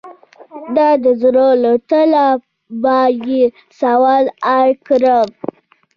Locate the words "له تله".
1.63-2.27